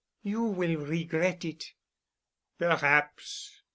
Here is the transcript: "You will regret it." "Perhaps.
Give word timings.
"You 0.23 0.45
will 0.45 0.77
regret 0.77 1.45
it." 1.45 1.63
"Perhaps. 2.57 3.61